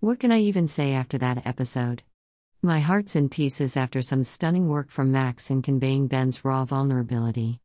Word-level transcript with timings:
What 0.00 0.20
can 0.20 0.30
I 0.30 0.38
even 0.38 0.68
say 0.68 0.92
after 0.92 1.18
that 1.18 1.44
episode? 1.44 2.04
My 2.62 2.78
heart's 2.78 3.16
in 3.16 3.28
pieces 3.28 3.76
after 3.76 4.00
some 4.00 4.22
stunning 4.22 4.68
work 4.68 4.92
from 4.92 5.10
Max 5.10 5.50
in 5.50 5.60
conveying 5.60 6.06
Ben's 6.06 6.44
raw 6.44 6.64
vulnerability. 6.64 7.58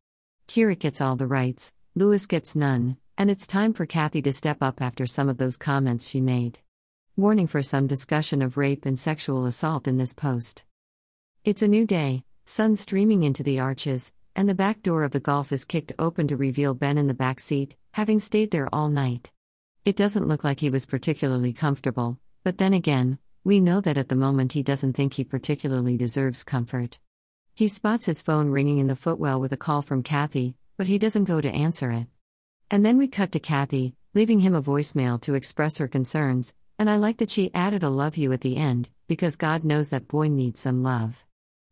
Kheerat 0.48 0.80
gets 0.80 1.00
all 1.00 1.14
the 1.14 1.28
rights, 1.28 1.74
Lewis 1.94 2.26
gets 2.26 2.56
none, 2.56 2.96
and 3.16 3.30
it's 3.30 3.46
time 3.46 3.72
for 3.72 3.86
Kathy 3.86 4.20
to 4.22 4.32
step 4.32 4.56
up 4.62 4.82
after 4.82 5.06
some 5.06 5.28
of 5.28 5.36
those 5.36 5.56
comments 5.56 6.08
she 6.08 6.20
made. 6.20 6.58
Warning 7.16 7.46
for 7.46 7.62
some 7.62 7.86
discussion 7.86 8.42
of 8.42 8.56
rape 8.56 8.84
and 8.84 8.98
sexual 8.98 9.46
assault 9.46 9.86
in 9.86 9.98
this 9.98 10.12
post. 10.12 10.64
It's 11.44 11.62
a 11.62 11.68
new 11.68 11.86
day, 11.86 12.24
sun 12.46 12.74
streaming 12.74 13.22
into 13.22 13.44
the 13.44 13.60
arches, 13.60 14.12
and 14.34 14.48
the 14.48 14.56
back 14.56 14.82
door 14.82 15.04
of 15.04 15.12
the 15.12 15.20
Golf 15.20 15.52
is 15.52 15.64
kicked 15.64 15.92
open 16.00 16.26
to 16.26 16.36
reveal 16.36 16.74
Ben 16.74 16.98
in 16.98 17.06
the 17.06 17.14
back 17.14 17.38
seat, 17.38 17.76
having 17.92 18.18
stayed 18.18 18.50
there 18.50 18.68
all 18.72 18.88
night. 18.88 19.30
It 19.84 19.94
doesn't 19.94 20.26
look 20.26 20.42
like 20.42 20.60
he 20.60 20.70
was 20.70 20.86
particularly 20.86 21.52
comfortable, 21.52 22.18
but 22.44 22.58
then 22.58 22.74
again, 22.74 23.18
we 23.42 23.58
know 23.58 23.80
that 23.80 23.98
at 23.98 24.08
the 24.08 24.14
moment 24.14 24.52
he 24.52 24.62
doesn't 24.62 24.92
think 24.92 25.14
he 25.14 25.24
particularly 25.24 25.96
deserves 25.96 26.44
comfort. 26.44 26.98
He 27.54 27.68
spots 27.68 28.06
his 28.06 28.20
phone 28.20 28.50
ringing 28.50 28.78
in 28.78 28.86
the 28.86 28.96
footwell 28.96 29.40
with 29.40 29.52
a 29.52 29.56
call 29.56 29.80
from 29.80 30.02
Kathy, 30.02 30.54
but 30.76 30.86
he 30.86 30.98
doesn't 30.98 31.24
go 31.24 31.40
to 31.40 31.50
answer 31.50 31.90
it. 31.90 32.06
And 32.70 32.84
then 32.84 32.98
we 32.98 33.08
cut 33.08 33.32
to 33.32 33.40
Kathy, 33.40 33.94
leaving 34.12 34.40
him 34.40 34.54
a 34.54 34.62
voicemail 34.62 35.20
to 35.22 35.34
express 35.34 35.78
her 35.78 35.88
concerns, 35.88 36.54
and 36.78 36.90
I 36.90 36.96
like 36.96 37.16
that 37.18 37.30
she 37.30 37.54
added 37.54 37.82
a 37.82 37.88
love 37.88 38.16
you 38.16 38.32
at 38.32 38.42
the 38.42 38.56
end, 38.56 38.90
because 39.08 39.36
God 39.36 39.64
knows 39.64 39.90
that 39.90 40.08
boy 40.08 40.28
needs 40.28 40.60
some 40.60 40.82
love. 40.82 41.24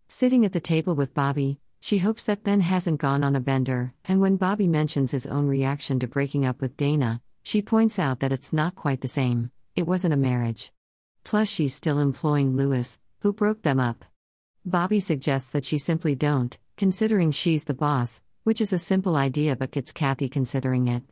Sitting 0.09 0.45
at 0.45 0.52
the 0.52 0.61
table 0.61 0.95
with 0.95 1.14
Bobby, 1.14 1.59
she 1.80 1.98
hopes 1.98 2.25
that 2.25 2.45
Ben 2.45 2.61
hasn't 2.61 3.00
gone 3.00 3.25
on 3.25 3.36
a 3.36 3.41
bender, 3.41 3.92
and 4.05 4.20
when 4.20 4.36
Bobby 4.36 4.69
mentions 4.69 5.11
his 5.11 5.27
own 5.27 5.48
reaction 5.48 5.98
to 5.98 6.06
breaking 6.06 6.47
up 6.47 6.61
with 6.61 6.77
Dana, 6.77 7.20
she 7.42 7.61
points 7.61 7.98
out 7.98 8.20
that 8.20 8.33
it's 8.33 8.52
not 8.52 8.75
quite 8.75 9.00
the 9.00 9.09
same, 9.09 9.50
it 9.75 9.87
wasn't 9.87 10.15
a 10.15 10.17
marriage. 10.17 10.73
Plus, 11.25 11.49
she's 11.49 11.75
still 11.75 11.99
employing 11.99 12.57
Lewis, 12.57 12.99
who 13.21 13.33
broke 13.33 13.62
them 13.62 13.81
up. 13.81 14.05
Bobby 14.64 15.01
suggests 15.01 15.48
that 15.51 15.64
she 15.64 15.79
simply 15.79 16.14
don't, 16.14 16.59
considering 16.77 17.31
she's 17.31 17.64
the 17.64 17.75
boss, 17.75 18.20
which 18.45 18.61
is 18.61 18.73
a 18.73 18.79
simple 18.79 19.17
idea 19.17 19.56
but 19.56 19.70
gets 19.70 19.92
Kathy 19.92 20.29
considering 20.29 20.89
it. 20.89 21.03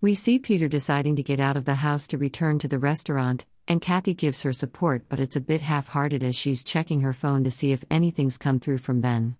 We 0.00 0.14
see 0.14 0.38
Peter 0.38 0.68
deciding 0.68 1.16
to 1.16 1.22
get 1.22 1.40
out 1.40 1.56
of 1.56 1.64
the 1.64 1.76
house 1.76 2.06
to 2.08 2.18
return 2.18 2.58
to 2.58 2.68
the 2.68 2.78
restaurant, 2.78 3.46
and 3.66 3.80
Kathy 3.80 4.12
gives 4.12 4.42
her 4.42 4.52
support, 4.52 5.04
but 5.08 5.20
it's 5.20 5.36
a 5.36 5.40
bit 5.40 5.62
half 5.62 5.88
hearted 5.88 6.22
as 6.22 6.36
she's 6.36 6.62
checking 6.62 7.00
her 7.00 7.12
phone 7.12 7.42
to 7.44 7.50
see 7.50 7.72
if 7.72 7.84
anything's 7.90 8.36
come 8.36 8.60
through 8.60 8.78
from 8.78 9.00
Ben. 9.00 9.36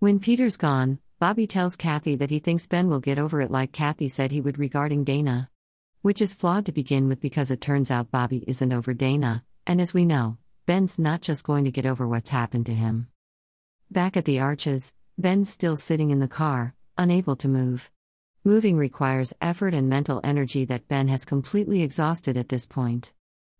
When 0.00 0.18
Peter's 0.18 0.56
gone, 0.56 0.98
Bobby 1.18 1.46
tells 1.46 1.76
Kathy 1.76 2.16
that 2.16 2.30
he 2.30 2.40
thinks 2.40 2.66
Ben 2.66 2.88
will 2.88 3.00
get 3.00 3.18
over 3.18 3.40
it 3.40 3.50
like 3.50 3.72
Kathy 3.72 4.08
said 4.08 4.32
he 4.32 4.40
would 4.40 4.58
regarding 4.58 5.04
Dana. 5.04 5.48
Which 6.02 6.20
is 6.20 6.34
flawed 6.34 6.66
to 6.66 6.72
begin 6.72 7.08
with 7.08 7.20
because 7.20 7.50
it 7.50 7.60
turns 7.60 7.90
out 7.90 8.10
Bobby 8.10 8.44
isn't 8.46 8.72
over 8.72 8.92
Dana, 8.92 9.44
and 9.66 9.80
as 9.80 9.94
we 9.94 10.04
know, 10.04 10.36
Ben's 10.66 10.98
not 10.98 11.22
just 11.22 11.46
going 11.46 11.64
to 11.64 11.70
get 11.70 11.86
over 11.86 12.06
what's 12.06 12.30
happened 12.30 12.66
to 12.66 12.74
him. 12.74 13.08
Back 13.90 14.16
at 14.16 14.24
the 14.24 14.40
arches, 14.40 14.94
Ben's 15.16 15.48
still 15.48 15.76
sitting 15.76 16.10
in 16.10 16.18
the 16.18 16.28
car, 16.28 16.74
unable 16.98 17.36
to 17.36 17.48
move. 17.48 17.90
Moving 18.44 18.76
requires 18.76 19.32
effort 19.40 19.74
and 19.74 19.88
mental 19.88 20.20
energy 20.22 20.64
that 20.64 20.88
Ben 20.88 21.08
has 21.08 21.24
completely 21.24 21.82
exhausted 21.82 22.36
at 22.36 22.48
this 22.48 22.66
point. 22.66 23.12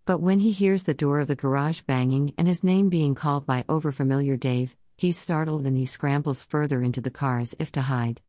But 0.04 0.20
when 0.20 0.40
he 0.40 0.50
hears 0.50 0.84
the 0.84 0.94
door 0.94 1.20
of 1.20 1.28
the 1.28 1.36
garage 1.36 1.80
banging 1.82 2.34
and 2.36 2.48
his 2.48 2.64
name 2.64 2.88
being 2.88 3.14
called 3.14 3.46
by 3.46 3.62
overfamiliar 3.64 4.38
Dave, 4.38 4.74
He's 5.02 5.18
startled 5.18 5.66
and 5.66 5.76
he 5.76 5.84
scrambles 5.84 6.44
further 6.44 6.80
into 6.80 7.00
the 7.00 7.10
car 7.10 7.40
as 7.40 7.56
if 7.58 7.72
to 7.72 7.82
hide. 7.82 8.20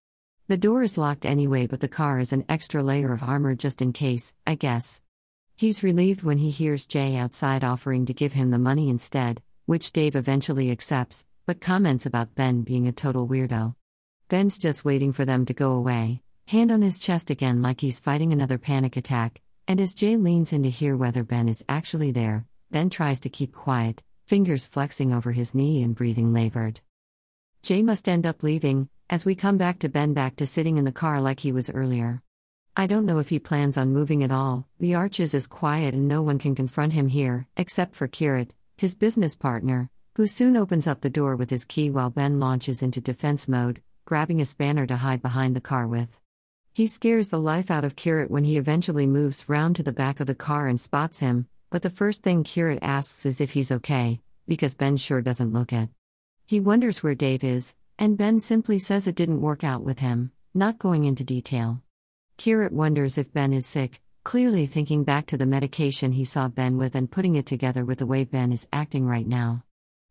The 0.50 0.58
door 0.58 0.84
is 0.84 0.98
locked 0.98 1.26
anyway, 1.26 1.68
but 1.68 1.80
the 1.80 1.88
car 1.88 2.20
is 2.20 2.34
an 2.34 2.44
extra 2.50 2.84
layer 2.84 3.14
of 3.14 3.24
armor 3.24 3.56
just 3.56 3.82
in 3.82 3.94
case, 3.94 4.34
I 4.46 4.56
guess. 4.56 5.02
He's 5.56 5.84
relieved 5.84 6.24
when 6.24 6.40
he 6.40 6.50
hears 6.50 6.86
Jay 6.86 7.16
outside 7.16 7.64
offering 7.64 8.06
to 8.08 8.14
give 8.14 8.34
him 8.34 8.52
the 8.52 8.58
money 8.58 8.90
instead, 8.90 9.42
which 9.68 9.94
Dave 9.94 10.18
eventually 10.18 10.70
accepts, 10.70 11.26
but 11.46 11.62
comments 11.62 12.06
about 12.06 12.36
Ben 12.36 12.64
being 12.64 12.90
a 12.90 12.92
total 12.92 13.26
weirdo. 13.26 13.76
Ben's 14.28 14.58
just 14.58 14.84
waiting 14.84 15.14
for 15.14 15.24
them 15.24 15.46
to 15.46 15.54
go 15.54 15.72
away, 15.72 16.22
hand 16.48 16.74
on 16.74 16.82
his 16.82 17.00
chest 17.00 17.30
again 17.30 17.62
like 17.62 17.80
he's 17.80 18.02
fighting 18.02 18.34
another 18.34 18.58
panic 18.58 18.98
attack, 18.98 19.40
and 19.70 19.80
as 19.80 19.94
Jay 19.94 20.18
leans 20.18 20.52
in 20.52 20.64
to 20.64 20.70
hear 20.70 20.98
whether 20.98 21.24
Ben 21.24 21.48
is 21.48 21.64
actually 21.70 22.12
there, 22.12 22.46
Ben 22.70 22.90
tries 22.90 23.22
to 23.22 23.30
keep 23.30 23.54
quiet, 23.54 24.04
fingers 24.28 24.66
flexing 24.66 25.14
over 25.14 25.32
his 25.32 25.56
knee 25.56 25.82
and 25.82 25.96
breathing 25.96 26.34
labored. 26.34 26.82
Jay 27.62 27.82
must 27.82 28.10
end 28.10 28.26
up 28.26 28.44
leaving, 28.44 28.90
as 29.14 29.26
we 29.26 29.36
come 29.36 29.60
back 29.60 29.78
to 29.78 29.88
Ben 29.88 30.12
back 30.12 30.36
to 30.36 30.48
sitting 30.48 30.78
in 30.78 30.86
the 30.86 30.92
car 30.92 31.22
like 31.22 31.40
he 31.40 31.52
was 31.52 31.70
earlier. 31.70 32.24
I 32.76 32.88
don't 32.88 33.06
know 33.06 33.20
if 33.20 33.30
he 33.30 33.38
plans 33.38 33.78
on 33.78 33.94
moving 33.94 34.24
at 34.24 34.32
all, 34.32 34.68
the 34.80 34.96
arches 34.96 35.36
is 35.36 35.46
quiet 35.46 35.94
and 35.94 36.08
no 36.08 36.24
one 36.24 36.40
can 36.40 36.56
confront 36.56 36.94
him 36.94 37.10
here, 37.10 37.46
except 37.56 37.94
for 37.94 38.08
Kheerat, 38.08 38.50
his 38.76 38.96
business 38.96 39.36
partner, 39.36 39.92
who 40.16 40.26
soon 40.26 40.58
opens 40.58 40.88
up 40.88 41.02
the 41.02 41.12
door 41.12 41.36
with 41.36 41.52
his 41.52 41.64
key 41.64 41.92
while 41.92 42.10
Ben 42.10 42.40
launches 42.40 42.82
into 42.82 43.02
defense 43.02 43.48
mode, 43.48 43.84
grabbing 44.06 44.42
a 44.42 44.46
spanner 44.46 44.88
to 44.88 44.96
hide 44.96 45.22
behind 45.22 45.56
the 45.56 45.62
car 45.62 45.88
with. 45.88 46.20
He 46.74 46.88
scares 46.88 47.28
the 47.28 47.40
life 47.40 47.70
out 47.70 47.86
of 47.86 47.96
Kheerat 47.96 48.32
when 48.32 48.46
he 48.46 48.58
eventually 48.58 49.06
moves 49.06 49.48
round 49.48 49.76
to 49.76 49.84
the 49.84 49.92
back 49.92 50.22
of 50.22 50.26
the 50.26 50.34
car 50.34 50.68
and 50.68 50.82
spots 50.82 51.20
him, 51.20 51.48
but 51.70 51.84
the 51.84 51.92
first 51.92 52.24
thing 52.24 52.44
Kheerat 52.44 52.80
asks 52.82 53.28
is 53.28 53.40
if 53.40 53.52
he's 53.52 53.72
okay, 53.72 54.22
because 54.48 54.74
Ben 54.74 54.98
sure 54.98 55.22
doesn't 55.22 55.54
look 55.54 55.72
it. 55.72 55.90
He 56.48 56.60
wonders 56.60 57.04
where 57.04 57.14
Dave 57.14 57.44
is, 57.44 57.76
and 58.00 58.18
Ben 58.18 58.40
simply 58.40 58.80
says 58.80 59.08
it 59.08 59.16
didn't 59.16 59.42
work 59.42 59.64
out 59.64 59.84
with 59.84 60.00
him, 60.00 60.32
not 60.54 60.80
going 60.80 61.04
into 61.04 61.24
detail. 61.24 61.82
Kheerat 62.38 62.72
wonders 62.72 63.18
if 63.18 63.34
Ben 63.34 63.54
is 63.54 63.66
sick, 63.66 64.02
clearly 64.24 64.66
thinking 64.66 65.04
back 65.04 65.26
to 65.28 65.38
the 65.38 65.46
medication 65.46 66.14
he 66.14 66.26
saw 66.26 66.48
Ben 66.48 66.78
with 66.78 66.96
and 66.96 67.12
putting 67.12 67.36
it 67.36 67.46
together 67.46 67.86
with 67.86 68.00
the 68.00 68.06
way 68.06 68.24
Ben 68.24 68.52
is 68.52 68.68
acting 68.72 69.06
right 69.06 69.28
now. 69.28 69.64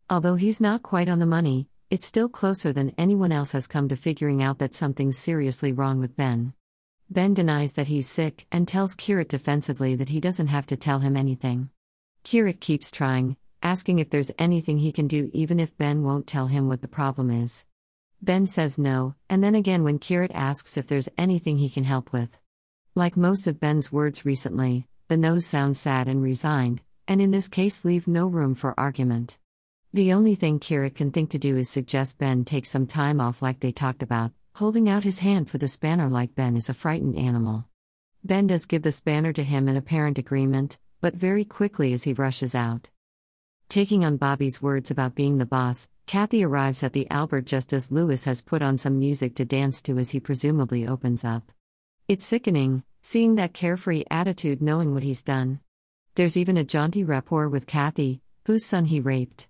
Although 0.09 0.35
he's 0.35 0.61
not 0.61 0.83
quite 0.83 1.09
on 1.09 1.19
the 1.19 1.25
money, 1.25 1.67
it's 1.89 2.07
still 2.07 2.29
closer 2.29 2.73
than 2.73 2.93
anyone 2.97 3.31
else 3.31 3.51
has 3.51 3.67
come 3.67 3.89
to 3.89 3.95
figuring 3.95 4.41
out 4.41 4.59
that 4.59 4.75
something's 4.75 5.17
seriously 5.17 5.71
wrong 5.71 5.99
with 5.99 6.15
Ben. 6.15 6.53
Ben 7.09 7.33
denies 7.33 7.73
that 7.73 7.87
he's 7.87 8.07
sick 8.07 8.47
and 8.51 8.67
tells 8.67 8.95
Kheerat 8.95 9.27
defensively 9.27 9.95
that 9.95 10.09
he 10.09 10.19
doesn't 10.19 10.47
have 10.47 10.65
to 10.67 10.77
tell 10.77 10.99
him 10.99 11.15
anything. 11.15 11.69
Kheerat 12.23 12.59
keeps 12.59 12.89
trying, 12.89 13.37
asking 13.61 13.99
if 13.99 14.09
there's 14.09 14.31
anything 14.39 14.79
he 14.79 14.91
can 14.91 15.07
do 15.07 15.29
even 15.33 15.59
if 15.59 15.77
Ben 15.77 16.03
won't 16.03 16.25
tell 16.25 16.47
him 16.47 16.67
what 16.67 16.81
the 16.81 16.87
problem 16.87 17.29
is. 17.29 17.65
Ben 18.23 18.47
says 18.47 18.77
no, 18.77 19.15
and 19.29 19.43
then 19.43 19.53
again 19.53 19.83
when 19.83 19.99
Kheerat 19.99 20.31
asks 20.33 20.77
if 20.77 20.87
there's 20.87 21.09
anything 21.17 21.57
he 21.57 21.69
can 21.69 21.83
help 21.83 22.13
with. 22.13 22.39
Like 22.95 23.17
most 23.17 23.47
of 23.47 23.59
Ben's 23.59 23.91
words 23.91 24.23
recently, 24.23 24.87
the 25.09 25.17
no's 25.17 25.45
sound 25.45 25.75
sad 25.75 26.07
and 26.07 26.23
resigned, 26.23 26.81
and 27.05 27.21
in 27.21 27.31
this 27.31 27.49
case 27.49 27.83
leave 27.83 28.07
no 28.07 28.25
room 28.27 28.55
for 28.55 28.79
argument. 28.79 29.37
The 29.91 30.13
only 30.13 30.35
thing 30.35 30.61
Kheerat 30.61 30.95
can 30.95 31.11
think 31.11 31.31
to 31.31 31.37
do 31.37 31.57
is 31.57 31.69
suggest 31.69 32.17
Ben 32.17 32.45
take 32.45 32.65
some 32.65 32.87
time 32.87 33.19
off 33.19 33.41
like 33.41 33.59
they 33.59 33.73
talked 33.73 34.01
about, 34.01 34.31
holding 34.55 34.87
out 34.87 35.03
his 35.03 35.19
hand 35.19 35.49
for 35.49 35.57
the 35.57 35.67
spanner 35.67 36.07
like 36.07 36.33
Ben 36.33 36.55
is 36.55 36.69
a 36.69 36.73
frightened 36.73 37.17
animal. 37.17 37.65
Ben 38.23 38.47
does 38.47 38.65
give 38.65 38.83
the 38.83 38.93
spanner 38.93 39.33
to 39.33 39.43
him 39.43 39.67
in 39.67 39.75
apparent 39.75 40.17
agreement, 40.17 40.79
but 41.01 41.13
very 41.13 41.43
quickly 41.43 41.91
as 41.91 42.03
he 42.03 42.13
rushes 42.13 42.55
out. 42.55 42.89
Taking 43.73 44.05
on 44.05 44.17
Bobby's 44.17 44.61
words 44.61 44.91
about 44.91 45.15
being 45.15 45.39
the 45.39 45.47
boss, 45.47 45.89
Kathy 46.05 46.43
arrives 46.43 46.83
at 46.83 46.93
the 46.93 47.09
Albert 47.09 47.45
just 47.45 47.73
as 47.73 47.91
Lewis 47.91 48.25
has 48.25 48.39
put 48.39 48.61
on 48.61 48.77
some 48.77 48.99
music 48.99 49.33
to 49.37 49.45
dance 49.45 49.81
to 49.81 49.97
as 49.97 50.11
he 50.11 50.19
presumably 50.19 50.87
opens 50.87 51.25
up. 51.25 51.51
It's 52.07 52.23
sickening, 52.23 52.83
seeing 53.01 53.33
that 53.33 53.55
carefree 53.55 54.03
attitude 54.11 54.61
knowing 54.61 54.93
what 54.93 55.01
he's 55.01 55.23
done. 55.23 55.59
There's 56.13 56.37
even 56.37 56.55
a 56.55 56.63
jaunty 56.63 57.03
rapport 57.03 57.49
with 57.49 57.65
Kathy, 57.65 58.21
whose 58.45 58.63
son 58.63 58.85
he 58.85 58.99
raped. 58.99 59.47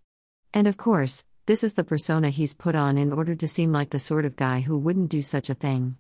And 0.54 0.68
of 0.68 0.78
course, 0.78 1.26
this 1.46 1.62
is 1.62 1.74
the 1.74 1.84
persona 1.84 2.30
he's 2.30 2.56
put 2.56 2.76
on 2.76 2.98
in 2.98 3.12
order 3.12 3.36
to 3.36 3.48
seem 3.50 3.74
like 3.74 3.90
the 3.90 4.00
sort 4.00 4.24
of 4.24 4.38
guy 4.38 4.62
who 4.62 4.78
wouldn't 4.78 5.10
do 5.10 5.22
such 5.22 5.50
a 5.50 5.54
thing. 5.54 5.98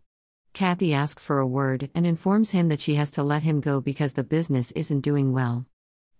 Kathy 0.54 0.94
asks 0.94 1.22
for 1.22 1.40
a 1.40 1.46
word 1.46 1.90
and 1.94 2.08
informs 2.08 2.52
him 2.52 2.70
that 2.70 2.80
she 2.80 2.96
has 2.96 3.12
to 3.12 3.22
let 3.22 3.44
him 3.44 3.60
go 3.60 3.82
because 3.82 4.14
the 4.14 4.24
business 4.24 4.72
isn't 4.72 5.02
doing 5.02 5.34
well. 5.34 5.66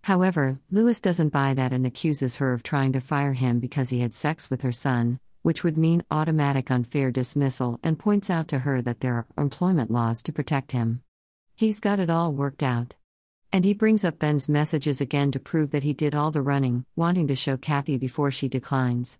However, 0.04 0.60
Lewis 0.70 1.00
doesn't 1.00 1.32
buy 1.32 1.54
that 1.54 1.72
and 1.72 1.86
accuses 1.86 2.36
her 2.36 2.52
of 2.52 2.62
trying 2.62 2.92
to 2.92 3.00
fire 3.00 3.32
him 3.32 3.58
because 3.58 3.88
he 3.88 4.00
had 4.00 4.12
sex 4.12 4.50
with 4.50 4.60
her 4.60 4.70
son, 4.70 5.18
which 5.40 5.64
would 5.64 5.78
mean 5.78 6.04
automatic 6.10 6.70
unfair 6.70 7.10
dismissal, 7.10 7.80
and 7.82 7.98
points 7.98 8.28
out 8.28 8.46
to 8.48 8.58
her 8.58 8.82
that 8.82 9.00
there 9.00 9.14
are 9.14 9.26
employment 9.38 9.90
laws 9.90 10.22
to 10.24 10.30
protect 10.30 10.72
him. 10.72 11.00
He's 11.56 11.80
got 11.80 12.00
it 12.00 12.10
all 12.10 12.34
worked 12.34 12.62
out. 12.62 12.96
And 13.50 13.64
he 13.64 13.72
brings 13.72 14.04
up 14.04 14.18
Ben's 14.18 14.46
messages 14.46 15.00
again 15.00 15.32
to 15.32 15.40
prove 15.40 15.70
that 15.70 15.84
he 15.84 15.94
did 15.94 16.14
all 16.14 16.30
the 16.30 16.42
running, 16.42 16.84
wanting 16.96 17.26
to 17.28 17.34
show 17.34 17.56
Kathy 17.56 17.96
before 17.96 18.30
she 18.30 18.46
declines. 18.46 19.18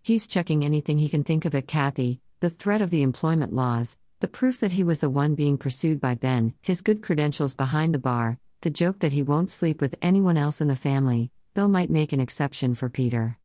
He's 0.00 0.26
checking 0.26 0.64
anything 0.64 0.96
he 0.96 1.10
can 1.10 1.24
think 1.24 1.44
of 1.44 1.54
at 1.54 1.68
Kathy 1.68 2.22
the 2.40 2.48
threat 2.48 2.80
of 2.80 2.88
the 2.88 3.02
employment 3.02 3.52
laws, 3.52 3.98
the 4.20 4.28
proof 4.28 4.60
that 4.60 4.72
he 4.72 4.82
was 4.82 5.00
the 5.00 5.10
one 5.10 5.34
being 5.34 5.58
pursued 5.58 6.00
by 6.00 6.14
Ben, 6.14 6.54
his 6.62 6.80
good 6.80 7.02
credentials 7.02 7.54
behind 7.54 7.94
the 7.94 7.98
bar, 7.98 8.38
the 8.62 8.70
joke 8.70 9.00
that 9.00 9.12
he 9.12 9.22
won't 9.22 9.50
sleep 9.50 9.80
with 9.80 9.96
anyone 10.00 10.36
else 10.36 10.60
in 10.60 10.68
the 10.68 10.76
family, 10.76 11.30
though 11.54 11.66
might 11.66 11.90
make 11.90 12.12
an 12.12 12.20
exception 12.20 12.74
for 12.74 12.88
Peter. 12.88 13.36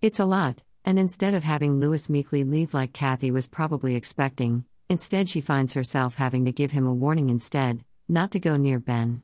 It's 0.00 0.20
a 0.20 0.24
lot, 0.24 0.62
and 0.84 0.96
instead 0.96 1.34
of 1.34 1.42
having 1.42 1.80
Lewis 1.80 2.08
meekly 2.08 2.44
leave 2.44 2.72
like 2.72 2.92
Kathy 2.92 3.32
was 3.32 3.48
probably 3.48 3.96
expecting, 3.96 4.64
instead 4.88 5.28
she 5.28 5.40
finds 5.40 5.74
herself 5.74 6.14
having 6.14 6.44
to 6.44 6.52
give 6.52 6.70
him 6.70 6.86
a 6.86 6.94
warning 6.94 7.30
instead, 7.30 7.84
not 8.08 8.30
to 8.30 8.38
go 8.38 8.56
near 8.56 8.78
Ben. 8.78 9.22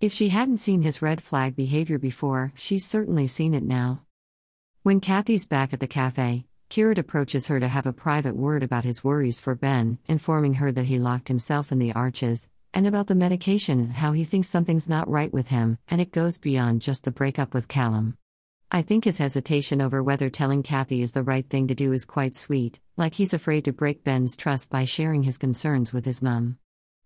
If 0.00 0.12
she 0.12 0.30
hadn't 0.30 0.56
seen 0.56 0.82
his 0.82 1.00
red 1.00 1.22
flag 1.22 1.54
behavior 1.54 1.98
before, 1.98 2.52
she's 2.56 2.84
certainly 2.84 3.28
seen 3.28 3.54
it 3.54 3.62
now. 3.62 4.02
When 4.82 5.00
Kathy's 5.00 5.46
back 5.46 5.72
at 5.72 5.78
the 5.78 5.86
cafe, 5.86 6.46
Kheerat 6.68 6.98
approaches 6.98 7.46
her 7.46 7.60
to 7.60 7.68
have 7.68 7.86
a 7.86 7.92
private 7.92 8.34
word 8.34 8.64
about 8.64 8.84
his 8.84 9.04
worries 9.04 9.40
for 9.40 9.54
Ben, 9.54 9.98
informing 10.06 10.54
her 10.54 10.72
that 10.72 10.86
he 10.86 10.98
locked 10.98 11.28
himself 11.28 11.70
in 11.70 11.78
the 11.78 11.92
arches, 11.92 12.48
and 12.72 12.86
about 12.86 13.06
the 13.06 13.14
medication 13.14 13.80
and 13.80 13.92
how 13.94 14.12
he 14.12 14.24
thinks 14.24 14.48
something's 14.48 14.88
not 14.88 15.08
right 15.08 15.32
with 15.32 15.48
him, 15.48 15.78
and 15.88 16.00
it 16.00 16.12
goes 16.12 16.38
beyond 16.38 16.82
just 16.82 17.04
the 17.04 17.10
breakup 17.10 17.52
with 17.52 17.68
Callum. 17.68 18.16
I 18.72 18.82
think 18.82 19.04
his 19.04 19.18
hesitation 19.18 19.80
over 19.80 20.00
whether 20.00 20.30
telling 20.30 20.62
Kathy 20.62 21.02
is 21.02 21.10
the 21.10 21.24
right 21.24 21.48
thing 21.48 21.66
to 21.66 21.74
do 21.74 21.92
is 21.92 22.04
quite 22.04 22.36
sweet, 22.36 22.78
like 22.96 23.14
he's 23.14 23.34
afraid 23.34 23.64
to 23.64 23.72
break 23.72 24.04
Ben's 24.04 24.36
trust 24.36 24.70
by 24.70 24.84
sharing 24.84 25.24
his 25.24 25.38
concerns 25.38 25.92
with 25.92 26.04
his 26.04 26.22
mum. 26.22 26.58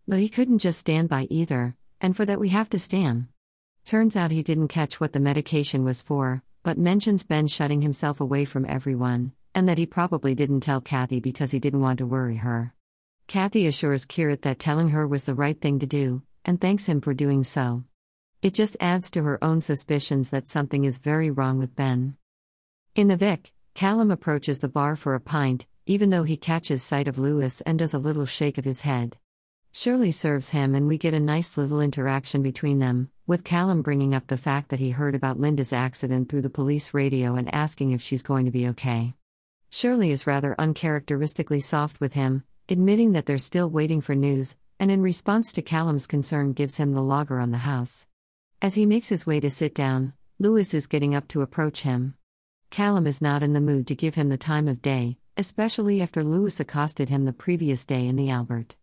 But 0.06 0.19
he 0.19 0.28
couldn't 0.28 0.58
just 0.58 0.78
stand 0.78 1.08
by 1.08 1.26
either, 1.31 1.75
and 2.02 2.14
for 2.14 2.26
that 2.26 2.38
we 2.38 2.50
have 2.50 2.69
to 2.70 2.78
stand. 2.78 3.28
Turns 3.87 4.14
out 4.14 4.31
he 4.31 4.43
didn't 4.43 4.69
catch 4.69 5.00
what 5.00 5.14
the 5.14 5.20
medication 5.20 5.84
was 5.84 6.02
for, 6.02 6.43
but 6.62 6.76
mentions 6.76 7.25
Ben 7.25 7.46
shutting 7.46 7.81
himself 7.81 8.20
away 8.20 8.44
from 8.44 8.66
everyone, 8.66 9.32
and 9.55 9.66
that 9.66 9.78
he 9.78 9.87
probably 9.87 10.34
didn't 10.34 10.61
tell 10.61 10.82
Kathy 10.82 11.20
because 11.20 11.52
he 11.52 11.58
didn't 11.58 11.81
want 11.81 11.96
to 11.99 12.06
worry 12.06 12.37
her. 12.37 12.74
Kathy 13.26 13.67
assures 13.67 14.06
Kheerat 14.06 14.43
that 14.43 14.59
telling 14.59 14.91
her 14.91 15.06
was 15.06 15.25
the 15.25 15.35
right 15.35 15.61
thing 15.61 15.79
to 15.79 15.87
do, 15.87 16.23
and 16.44 16.61
thanks 16.61 16.87
him 16.87 17.00
for 17.00 17.15
doing 17.15 17.43
so. 17.43 17.85
It 18.43 18.55
just 18.55 18.76
adds 18.81 19.11
to 19.12 19.23
her 19.23 19.43
own 19.43 19.61
suspicions 19.61 20.31
that 20.31 20.49
something 20.49 20.85
is 20.85 20.99
very 20.99 21.31
wrong 21.31 21.59
with 21.59 21.75
Ben. 21.75 22.17
In 22.94 23.09
the 23.09 23.17
Vic, 23.17 23.53
Callum 23.75 24.11
approaches 24.11 24.59
the 24.59 24.69
bar 24.69 24.94
for 24.94 25.15
a 25.15 25.21
pint, 25.21 25.67
even 25.87 26.11
though 26.11 26.23
he 26.23 26.37
catches 26.37 26.82
sight 26.82 27.09
of 27.09 27.19
Lewis 27.19 27.61
and 27.62 27.79
does 27.79 27.94
a 27.94 27.99
little 27.99 28.26
shake 28.26 28.59
of 28.59 28.65
his 28.65 28.82
head. 28.82 29.17
Shirley 29.73 30.12
serves 30.12 30.50
him, 30.50 30.75
and 30.75 30.87
we 30.87 30.99
get 30.99 31.15
a 31.15 31.19
nice 31.19 31.56
little 31.56 31.81
interaction 31.81 32.43
between 32.43 32.79
them, 32.79 33.11
with 33.26 33.43
Callum 33.43 33.82
bringing 33.82 34.15
up 34.15 34.29
the 34.29 34.37
fact 34.37 34.69
that 34.69 34.79
he 34.79 34.91
heard 34.91 35.15
about 35.17 35.41
Linda's 35.41 35.73
accident 35.73 36.29
through 36.29 36.43
the 36.43 36.50
police 36.50 36.94
radio 36.94 37.35
and 37.35 37.53
asking 37.53 37.91
if 37.91 38.00
she's 38.00 38.23
going 38.23 38.44
to 38.44 38.53
be 38.53 38.69
okay. 38.69 39.15
Shirley 39.71 40.12
is 40.12 40.26
rather 40.26 40.55
uncharacteristically 40.59 41.61
soft 41.61 42.00
with 42.00 42.12
him, 42.12 42.44
admitting 42.69 43.12
that 43.12 43.26
they're 43.26 43.38
still 43.38 43.69
waiting 43.69 44.00
for 44.00 44.14
news, 44.14 44.56
and 44.78 44.90
in 44.90 45.02
response 45.02 45.52
to 45.52 45.62
Callum's 45.62 46.06
concern, 46.06 46.52
gives 46.52 46.76
him 46.76 46.93
the 46.93 47.02
logger 47.02 47.38
on 47.38 47.50
the 47.50 47.58
house. 47.58 48.08
As 48.62 48.75
he 48.75 48.87
makes 48.87 49.08
his 49.08 49.26
way 49.26 49.40
to 49.40 49.50
sit 49.50 49.75
down, 49.75 50.14
Lewis 50.38 50.75
is 50.75 50.87
getting 50.87 51.14
up 51.14 51.28
to 51.28 51.43
approach 51.43 51.82
him. 51.82 52.14
Callum 52.70 53.06
is 53.06 53.22
not 53.22 53.43
in 53.43 53.52
the 53.52 53.61
mood 53.61 53.87
to 53.88 53.94
give 53.94 54.14
him 54.14 54.28
the 54.28 54.37
time 54.37 54.69
of 54.69 54.82
day, 54.82 55.19
especially 55.37 56.00
after 56.00 56.25
Lewis 56.25 56.61
accosted 56.61 57.08
him 57.08 57.25
the 57.25 57.32
previous 57.32 57.87
day 57.87 58.06
in 58.06 58.16
the 58.16 58.31
Albert. 58.31 58.76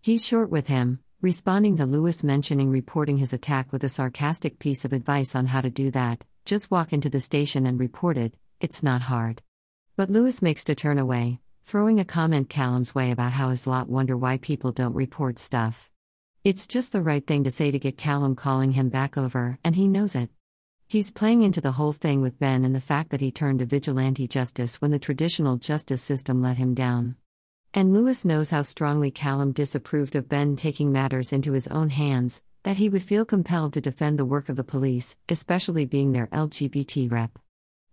He's 0.00 0.26
short 0.26 0.50
with 0.50 0.68
him, 0.68 1.00
responding 1.20 1.76
to 1.76 1.86
Lewis 1.86 2.22
mentioning 2.22 2.70
reporting 2.70 3.18
his 3.18 3.32
attack 3.32 3.72
with 3.72 3.84
a 3.84 3.88
sarcastic 3.88 4.58
piece 4.58 4.84
of 4.84 4.92
advice 4.92 5.34
on 5.34 5.46
how 5.46 5.60
to 5.60 5.70
do 5.70 5.90
that 5.90 6.24
just 6.44 6.70
walk 6.70 6.92
into 6.92 7.08
the 7.08 7.20
station 7.20 7.64
and 7.64 7.80
report 7.80 8.18
it, 8.18 8.34
it's 8.60 8.82
not 8.82 9.00
hard. 9.02 9.40
But 9.96 10.10
Lewis 10.10 10.42
makes 10.42 10.62
to 10.64 10.74
turn 10.74 10.98
away, 10.98 11.40
throwing 11.64 11.98
a 11.98 12.04
comment 12.04 12.50
Callum's 12.50 12.94
way 12.94 13.10
about 13.10 13.32
how 13.32 13.48
his 13.48 13.66
lot 13.66 13.88
wonder 13.88 14.14
why 14.14 14.36
people 14.36 14.70
don't 14.70 14.94
report 14.94 15.38
stuff. 15.38 15.90
It's 16.44 16.68
just 16.68 16.92
the 16.92 17.00
right 17.00 17.26
thing 17.26 17.42
to 17.44 17.50
say 17.50 17.70
to 17.70 17.78
get 17.78 17.96
Callum 17.96 18.36
calling 18.36 18.72
him 18.72 18.90
back 18.90 19.16
over, 19.16 19.58
and 19.64 19.74
he 19.74 19.88
knows 19.88 20.14
it. 20.14 20.28
He's 20.86 21.10
playing 21.10 21.40
into 21.40 21.62
the 21.62 21.72
whole 21.72 21.94
thing 21.94 22.20
with 22.20 22.38
Ben 22.38 22.66
and 22.66 22.74
the 22.74 22.82
fact 22.82 23.08
that 23.10 23.22
he 23.22 23.32
turned 23.32 23.60
to 23.60 23.64
vigilante 23.64 24.28
justice 24.28 24.82
when 24.82 24.90
the 24.90 24.98
traditional 24.98 25.56
justice 25.56 26.02
system 26.02 26.42
let 26.42 26.58
him 26.58 26.74
down. 26.74 27.16
And 27.72 27.94
Lewis 27.94 28.26
knows 28.26 28.50
how 28.50 28.60
strongly 28.60 29.10
Callum 29.10 29.52
disapproved 29.52 30.14
of 30.16 30.28
Ben 30.28 30.56
taking 30.56 30.92
matters 30.92 31.32
into 31.32 31.52
his 31.52 31.66
own 31.68 31.88
hands, 31.88 32.42
that 32.64 32.76
he 32.76 32.90
would 32.90 33.02
feel 33.02 33.24
compelled 33.24 33.72
to 33.72 33.80
defend 33.80 34.18
the 34.18 34.26
work 34.26 34.50
of 34.50 34.56
the 34.56 34.64
police, 34.64 35.16
especially 35.30 35.86
being 35.86 36.12
their 36.12 36.26
LGBT 36.26 37.10
rep. 37.10 37.38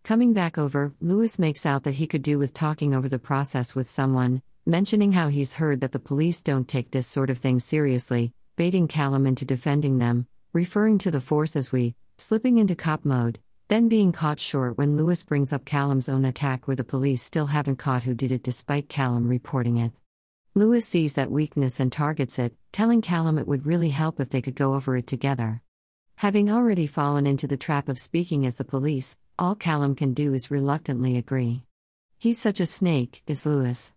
Coming 0.04 0.34
back 0.34 0.58
over, 0.58 0.94
Lewis 1.00 1.38
makes 1.38 1.64
out 1.64 1.84
that 1.84 1.94
he 1.96 2.08
could 2.08 2.24
do 2.24 2.40
with 2.40 2.56
talking 2.56 2.96
over 2.96 3.08
the 3.08 3.20
process 3.20 3.76
with 3.76 3.88
someone, 3.88 4.42
mentioning 4.66 5.12
how 5.12 5.28
he's 5.28 5.54
heard 5.54 5.80
that 5.82 5.92
the 5.92 6.00
police 6.00 6.42
don't 6.42 6.68
take 6.68 6.90
this 6.90 7.06
sort 7.06 7.30
of 7.30 7.38
thing 7.38 7.60
seriously, 7.60 8.34
baiting 8.56 8.88
Callum 8.88 9.28
into 9.28 9.46
defending 9.46 10.00
them, 10.00 10.26
referring 10.54 10.98
to 10.98 11.12
the 11.12 11.22
force 11.22 11.56
as 11.56 11.72
we, 11.72 11.94
slipping 12.18 12.58
into 12.58 12.76
cop 12.76 13.06
mode, 13.06 13.40
then 13.68 13.88
being 13.88 14.12
caught 14.12 14.40
short 14.40 14.76
when 14.76 14.98
Lewis 14.98 15.22
brings 15.22 15.54
up 15.54 15.66
Callum's 15.66 16.10
own 16.10 16.26
attack 16.26 16.68
where 16.68 16.76
the 16.76 16.84
police 16.84 17.22
still 17.22 17.46
haven't 17.46 17.78
caught 17.78 18.04
who 18.04 18.16
did 18.16 18.32
it 18.32 18.42
despite 18.42 18.90
Callum 18.90 19.28
reporting 19.28 19.78
it. 19.78 19.92
Lewis 20.56 20.86
sees 20.86 21.14
that 21.14 21.32
weakness 21.32 21.80
and 21.80 21.92
targets 21.92 22.40
it, 22.40 22.56
telling 22.72 23.02
Callum 23.02 23.38
it 23.38 23.48
would 23.48 23.68
really 23.68 23.92
help 23.92 24.20
if 24.20 24.32
they 24.32 24.42
could 24.42 24.56
go 24.56 24.74
over 24.74 24.98
it 24.98 25.06
together. 25.06 25.62
Having 26.16 26.52
already 26.52 26.88
fallen 26.88 27.26
into 27.26 27.48
the 27.48 27.56
trap 27.56 27.88
of 27.88 27.98
speaking 27.98 28.46
as 28.46 28.56
the 28.56 28.66
police, 28.66 29.16
all 29.38 29.56
Callum 29.56 29.96
can 29.96 30.14
do 30.14 30.34
is 30.34 30.52
reluctantly 30.52 31.18
agree. 31.18 31.64
He's 32.18 32.40
such 32.40 32.60
a 32.60 32.66
snake, 32.66 33.24
is 33.26 33.46
Lewis. 33.46 33.94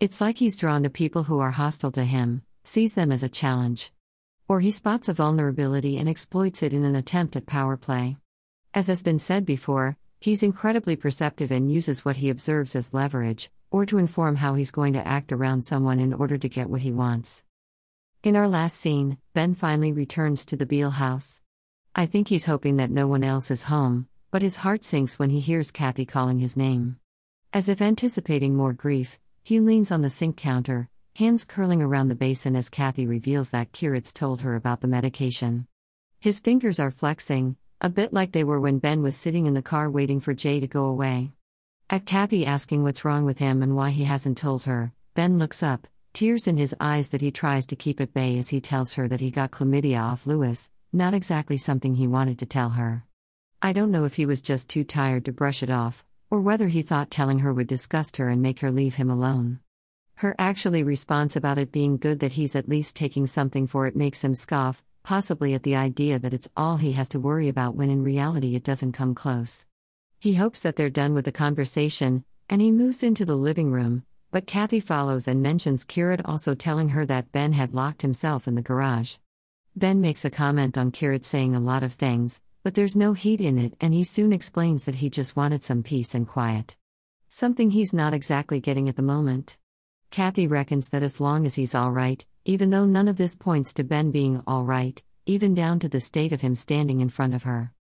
It's 0.00 0.20
like 0.20 0.38
he's 0.38 0.56
drawn 0.56 0.82
to 0.82 0.90
people 0.90 1.24
who 1.24 1.38
are 1.38 1.52
hostile 1.52 1.92
to 1.92 2.04
him, 2.04 2.42
sees 2.64 2.94
them 2.94 3.12
as 3.12 3.22
a 3.22 3.28
challenge. 3.28 3.92
Or 4.48 4.60
he 4.60 4.70
spots 4.70 5.08
a 5.08 5.14
vulnerability 5.14 5.98
and 5.98 6.08
exploits 6.08 6.62
it 6.62 6.72
in 6.72 6.84
an 6.84 6.96
attempt 6.96 7.36
at 7.36 7.46
power 7.46 7.76
play. 7.76 8.16
As 8.74 8.88
has 8.88 9.02
been 9.02 9.18
said 9.18 9.46
before, 9.46 9.96
he's 10.20 10.42
incredibly 10.42 10.96
perceptive 10.96 11.50
and 11.50 11.72
uses 11.72 12.04
what 12.04 12.16
he 12.16 12.28
observes 12.28 12.74
as 12.74 12.92
leverage, 12.92 13.50
or 13.70 13.86
to 13.86 13.98
inform 13.98 14.36
how 14.36 14.54
he's 14.54 14.70
going 14.70 14.92
to 14.94 15.06
act 15.06 15.32
around 15.32 15.62
someone 15.62 16.00
in 16.00 16.12
order 16.12 16.36
to 16.36 16.48
get 16.48 16.68
what 16.68 16.82
he 16.82 16.92
wants. 16.92 17.44
In 18.22 18.36
our 18.36 18.48
last 18.48 18.76
scene, 18.76 19.18
Ben 19.32 19.54
finally 19.54 19.92
returns 19.92 20.44
to 20.46 20.56
the 20.56 20.66
Beale 20.66 20.90
house. 20.90 21.40
I 21.94 22.06
think 22.06 22.28
he's 22.28 22.44
hoping 22.44 22.76
that 22.76 22.90
no 22.90 23.06
one 23.06 23.24
else 23.24 23.50
is 23.50 23.64
home, 23.64 24.08
but 24.30 24.42
his 24.42 24.58
heart 24.58 24.84
sinks 24.84 25.18
when 25.18 25.30
he 25.30 25.40
hears 25.40 25.70
Kathy 25.70 26.06
calling 26.06 26.38
his 26.38 26.56
name. 26.56 26.96
As 27.52 27.68
if 27.68 27.82
anticipating 27.82 28.54
more 28.54 28.72
grief, 28.72 29.18
he 29.42 29.58
leans 29.58 29.90
on 29.90 30.02
the 30.02 30.10
sink 30.10 30.36
counter, 30.36 30.88
hands 31.16 31.44
curling 31.44 31.82
around 31.82 32.08
the 32.08 32.14
basin 32.14 32.54
as 32.54 32.68
Kathy 32.68 33.06
reveals 33.06 33.50
that 33.50 33.72
Kheerat's 33.72 34.12
told 34.12 34.42
her 34.42 34.54
about 34.54 34.80
the 34.80 34.88
medication. 34.88 35.66
His 36.20 36.38
fingers 36.38 36.78
are 36.78 36.90
flexing, 36.90 37.56
a 37.80 37.88
bit 37.88 38.12
like 38.12 38.32
they 38.32 38.44
were 38.44 38.60
when 38.60 38.78
Ben 38.78 39.02
was 39.02 39.16
sitting 39.16 39.46
in 39.46 39.54
the 39.54 39.62
car 39.62 39.90
waiting 39.90 40.20
for 40.20 40.34
Jay 40.34 40.60
to 40.60 40.66
go 40.68 40.84
away. 40.84 41.32
At 41.88 42.06
Kathy 42.06 42.46
asking 42.46 42.84
what's 42.84 43.04
wrong 43.04 43.24
with 43.24 43.38
him 43.38 43.62
and 43.62 43.74
why 43.74 43.90
he 43.90 44.04
hasn't 44.04 44.38
told 44.38 44.62
her, 44.62 44.92
Ben 45.14 45.38
looks 45.38 45.62
up, 45.62 45.88
tears 46.12 46.46
in 46.46 46.56
his 46.56 46.76
eyes 46.78 47.08
that 47.08 47.20
he 47.20 47.32
tries 47.32 47.66
to 47.66 47.76
keep 47.76 48.00
at 48.00 48.14
bay 48.14 48.38
as 48.38 48.50
he 48.50 48.60
tells 48.60 48.94
her 48.94 49.08
that 49.08 49.20
he 49.20 49.30
got 49.30 49.50
chlamydia 49.50 50.00
off 50.00 50.26
Lewis, 50.26 50.70
not 50.92 51.14
exactly 51.14 51.56
something 51.56 51.96
he 51.96 52.06
wanted 52.06 52.38
to 52.38 52.46
tell 52.46 52.70
her. 52.70 53.04
I 53.62 53.74
don't 53.74 53.90
know 53.90 54.06
if 54.06 54.14
he 54.14 54.24
was 54.24 54.40
just 54.40 54.70
too 54.70 54.84
tired 54.84 55.26
to 55.26 55.32
brush 55.32 55.62
it 55.62 55.68
off, 55.68 56.02
or 56.30 56.40
whether 56.40 56.68
he 56.68 56.80
thought 56.80 57.10
telling 57.10 57.40
her 57.40 57.52
would 57.52 57.66
disgust 57.66 58.16
her 58.16 58.30
and 58.30 58.40
make 58.40 58.60
her 58.60 58.70
leave 58.70 58.94
him 58.94 59.10
alone. 59.10 59.60
Her 60.14 60.34
actually 60.38 60.82
response 60.82 61.36
about 61.36 61.58
it 61.58 61.70
being 61.70 61.98
good 61.98 62.20
that 62.20 62.32
he's 62.32 62.56
at 62.56 62.70
least 62.70 62.96
taking 62.96 63.26
something 63.26 63.66
for 63.66 63.86
it 63.86 63.94
makes 63.94 64.24
him 64.24 64.34
scoff, 64.34 64.82
possibly 65.02 65.52
at 65.52 65.62
the 65.62 65.76
idea 65.76 66.18
that 66.18 66.32
it's 66.32 66.48
all 66.56 66.78
he 66.78 66.92
has 66.92 67.10
to 67.10 67.20
worry 67.20 67.48
about 67.48 67.74
when 67.74 67.90
in 67.90 68.02
reality 68.02 68.54
it 68.54 68.64
doesn't 68.64 68.92
come 68.92 69.14
close. 69.14 69.66
He 70.18 70.34
hopes 70.34 70.60
that 70.60 70.76
they're 70.76 70.88
done 70.88 71.12
with 71.12 71.26
the 71.26 71.32
conversation, 71.32 72.24
and 72.48 72.62
he 72.62 72.70
moves 72.70 73.02
into 73.02 73.26
the 73.26 73.36
living 73.36 73.72
room, 73.72 74.04
but 74.30 74.46
Kathy 74.46 74.80
follows 74.80 75.28
and 75.28 75.42
mentions 75.42 75.84
Kheerat 75.84 76.22
also 76.24 76.54
telling 76.54 76.90
her 76.90 77.04
that 77.04 77.30
Ben 77.32 77.52
had 77.52 77.74
locked 77.74 78.00
himself 78.00 78.48
in 78.48 78.54
the 78.54 78.62
garage. 78.62 79.16
Ben 79.76 80.00
makes 80.00 80.24
a 80.24 80.30
comment 80.30 80.78
on 80.78 80.92
Kheerat 80.92 81.26
saying 81.26 81.54
a 81.54 81.60
lot 81.60 81.82
of 81.82 81.92
things, 81.92 82.40
but 82.62 82.74
there's 82.74 82.94
no 82.94 83.14
heat 83.14 83.40
in 83.40 83.58
it, 83.58 83.74
and 83.80 83.94
he 83.94 84.04
soon 84.04 84.32
explains 84.32 84.84
that 84.84 84.96
he 84.96 85.08
just 85.08 85.36
wanted 85.36 85.62
some 85.62 85.82
peace 85.82 86.14
and 86.14 86.28
quiet. 86.28 86.76
Something 87.28 87.70
he's 87.70 87.94
not 87.94 88.12
exactly 88.12 88.60
getting 88.60 88.88
at 88.88 88.96
the 88.96 89.02
moment. 89.02 89.56
Kathy 90.10 90.46
reckons 90.46 90.88
that 90.88 91.02
as 91.02 91.20
long 91.20 91.46
as 91.46 91.54
he's 91.54 91.74
alright, 91.74 92.26
even 92.44 92.70
though 92.70 92.84
none 92.84 93.08
of 93.08 93.16
this 93.16 93.36
points 93.36 93.72
to 93.74 93.84
Ben 93.84 94.10
being 94.10 94.42
alright, 94.46 95.02
even 95.24 95.54
down 95.54 95.78
to 95.78 95.88
the 95.88 96.00
state 96.00 96.32
of 96.32 96.40
him 96.40 96.54
standing 96.54 97.00
in 97.00 97.08
front 97.08 97.34
of 97.34 97.44
her. 97.44 97.72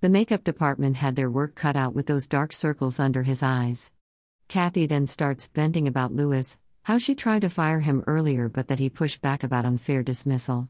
The 0.00 0.08
makeup 0.08 0.42
department 0.42 0.96
had 0.96 1.16
their 1.16 1.30
work 1.30 1.54
cut 1.54 1.76
out 1.76 1.94
with 1.94 2.06
those 2.06 2.26
dark 2.26 2.52
circles 2.52 2.98
under 2.98 3.22
his 3.22 3.42
eyes. 3.42 3.92
Kathy 4.48 4.86
then 4.86 5.06
starts 5.06 5.46
venting 5.48 5.86
about 5.86 6.14
Lewis, 6.14 6.58
how 6.82 6.98
she 6.98 7.14
tried 7.14 7.42
to 7.42 7.48
fire 7.48 7.80
him 7.80 8.02
earlier 8.06 8.48
but 8.48 8.68
that 8.68 8.78
he 8.78 8.90
pushed 8.90 9.22
back 9.22 9.44
about 9.44 9.64
unfair 9.64 10.02
dismissal. 10.02 10.68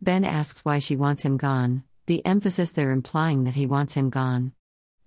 Ben 0.00 0.24
asks 0.24 0.64
why 0.64 0.78
she 0.78 0.94
wants 0.94 1.24
him 1.24 1.36
gone, 1.36 1.82
the 2.08 2.24
emphasis 2.24 2.72
there 2.72 2.90
implying 2.90 3.44
that 3.44 3.52
he 3.52 3.66
wants 3.66 3.92
him 3.92 4.08
gone. 4.08 4.50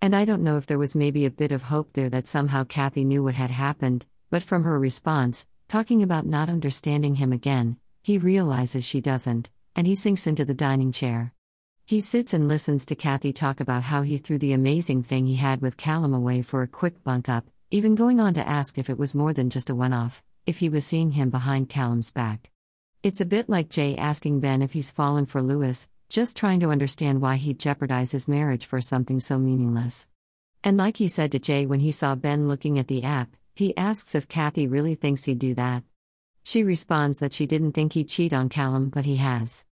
And 0.03 0.15
I 0.15 0.23
don't 0.23 0.43
know 0.43 0.57
if 0.57 0.67
there 0.67 0.77
was 0.77 0.93
maybe 0.93 1.25
a 1.25 1.31
bit 1.31 1.51
of 1.51 1.63
hope 1.63 1.93
there 1.93 2.11
that 2.11 2.27
somehow 2.27 2.63
Kathy 2.63 3.03
knew 3.03 3.23
what 3.23 3.33
had 3.33 3.49
happened, 3.49 4.05
but 4.29 4.43
from 4.43 4.63
her 4.65 4.77
response, 4.77 5.47
talking 5.67 6.03
about 6.03 6.27
not 6.27 6.47
understanding 6.47 7.15
him 7.15 7.33
again, 7.33 7.77
he 8.03 8.19
realizes 8.19 8.85
she 8.85 9.01
doesn't, 9.01 9.49
and 9.75 9.87
he 9.87 9.95
sinks 9.95 10.27
into 10.27 10.45
the 10.45 10.53
dining 10.53 10.91
chair. 10.91 11.33
He 11.87 12.01
sits 12.01 12.35
and 12.35 12.47
listens 12.47 12.85
to 12.85 12.95
Kathy 12.95 13.33
talk 13.33 13.59
about 13.59 13.81
how 13.81 14.03
he 14.03 14.19
threw 14.19 14.37
the 14.37 14.53
amazing 14.53 15.01
thing 15.01 15.25
he 15.25 15.37
had 15.37 15.59
with 15.59 15.77
Callum 15.77 16.13
away 16.13 16.43
for 16.43 16.61
a 16.61 16.67
quick 16.67 17.03
bunk 17.03 17.27
up, 17.27 17.49
even 17.71 17.95
going 17.95 18.19
on 18.19 18.35
to 18.35 18.47
ask 18.47 18.77
if 18.77 18.91
it 18.91 18.99
was 18.99 19.15
more 19.15 19.33
than 19.33 19.49
just 19.49 19.71
a 19.71 19.75
one 19.75 19.91
off, 19.91 20.23
if 20.45 20.59
he 20.59 20.69
was 20.69 20.85
seeing 20.85 21.13
him 21.13 21.31
behind 21.31 21.67
Callum's 21.67 22.11
back. 22.11 22.51
It's 23.01 23.21
a 23.21 23.25
bit 23.25 23.49
like 23.49 23.69
Jay 23.69 23.97
asking 23.97 24.39
Ben 24.39 24.61
if 24.61 24.73
he's 24.73 24.91
fallen 24.91 25.25
for 25.25 25.41
Lewis, 25.41 25.87
just 26.11 26.35
trying 26.35 26.59
to 26.59 26.69
understand 26.69 27.21
why 27.21 27.37
he'd 27.37 27.57
jeopardize 27.57 28.11
his 28.11 28.27
marriage 28.27 28.65
for 28.65 28.81
something 28.81 29.21
so 29.21 29.39
meaningless. 29.39 30.09
And 30.61 30.75
like 30.75 30.97
he 30.97 31.07
said 31.07 31.31
to 31.31 31.39
Jay 31.39 31.65
when 31.65 31.79
he 31.79 31.93
saw 31.93 32.15
Ben 32.15 32.49
looking 32.49 32.77
at 32.77 32.89
the 32.89 33.01
app, 33.01 33.29
he 33.55 33.75
asks 33.77 34.13
if 34.13 34.27
Kathy 34.27 34.67
really 34.67 34.93
thinks 34.93 35.23
he'd 35.23 35.39
do 35.39 35.53
that. 35.55 35.83
She 36.43 36.63
responds 36.63 37.19
that 37.19 37.31
she 37.31 37.45
didn't 37.45 37.71
think 37.71 37.93
he'd 37.93 38.09
cheat 38.09 38.33
on 38.33 38.49
Callum, 38.49 38.89
but 38.89 39.05
he 39.05 39.15
has. 39.15 39.63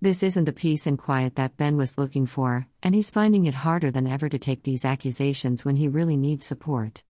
This 0.00 0.24
isn't 0.24 0.46
the 0.46 0.52
peace 0.52 0.84
and 0.84 0.98
quiet 0.98 1.36
that 1.36 1.56
Ben 1.56 1.76
was 1.76 1.96
looking 1.96 2.26
for, 2.26 2.66
and 2.82 2.92
he's 2.92 3.12
finding 3.12 3.46
it 3.46 3.54
harder 3.54 3.92
than 3.92 4.08
ever 4.08 4.28
to 4.28 4.38
take 4.38 4.64
these 4.64 4.84
accusations 4.84 5.64
when 5.64 5.76
he 5.76 5.86
really 5.86 6.16
needs 6.16 6.44
support. 6.44 7.04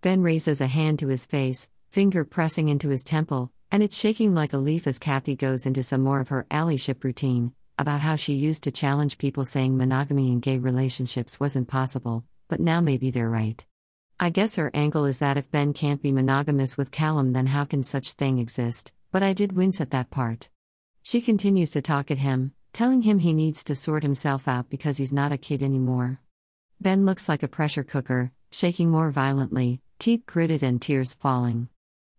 Ben 0.00 0.22
raises 0.22 0.62
a 0.62 0.66
hand 0.66 0.98
to 1.00 1.08
his 1.08 1.26
face, 1.26 1.68
finger 1.90 2.24
pressing 2.24 2.70
into 2.70 2.88
his 2.88 3.04
temple, 3.04 3.52
and 3.70 3.82
it's 3.82 3.98
shaking 3.98 4.34
like 4.34 4.54
a 4.54 4.58
leaf 4.58 4.86
as 4.86 4.98
Kathy 4.98 5.36
goes 5.36 5.66
into 5.66 5.82
some 5.82 6.00
more 6.00 6.20
of 6.20 6.30
her 6.30 6.46
allyship 6.50 7.04
routine 7.04 7.52
about 7.80 8.02
how 8.02 8.14
she 8.14 8.34
used 8.34 8.62
to 8.64 8.70
challenge 8.70 9.16
people 9.16 9.46
saying 9.46 9.74
monogamy 9.74 10.30
in 10.30 10.40
gay 10.40 10.58
relationships 10.58 11.40
wasn't 11.40 11.66
possible, 11.66 12.24
but 12.46 12.60
now 12.60 12.82
maybe 12.82 13.10
they're 13.10 13.30
right. 13.30 13.64
I 14.20 14.28
guess 14.28 14.56
her 14.56 14.70
angle 14.74 15.06
is 15.06 15.18
that 15.20 15.38
if 15.38 15.50
Ben 15.50 15.72
can't 15.72 16.02
be 16.02 16.12
monogamous 16.12 16.76
with 16.76 16.90
Callum, 16.90 17.32
then 17.32 17.46
how 17.46 17.64
can 17.64 17.82
such 17.82 18.12
thing 18.12 18.38
exist? 18.38 18.92
But 19.10 19.22
I 19.22 19.32
did 19.32 19.52
wince 19.52 19.80
at 19.80 19.92
that 19.92 20.10
part. 20.10 20.50
She 21.02 21.22
continues 21.22 21.70
to 21.70 21.80
talk 21.80 22.10
at 22.10 22.18
him, 22.18 22.52
telling 22.74 23.00
him 23.00 23.20
he 23.20 23.32
needs 23.32 23.64
to 23.64 23.74
sort 23.74 24.02
himself 24.02 24.46
out 24.46 24.68
because 24.68 24.98
he's 24.98 25.12
not 25.12 25.32
a 25.32 25.38
kid 25.38 25.62
anymore. 25.62 26.20
Ben 26.82 27.06
looks 27.06 27.30
like 27.30 27.42
a 27.42 27.48
pressure 27.48 27.82
cooker, 27.82 28.30
shaking 28.52 28.90
more 28.90 29.10
violently, 29.10 29.80
teeth 29.98 30.26
gritted 30.26 30.62
and 30.62 30.82
tears 30.82 31.14
falling. 31.14 31.70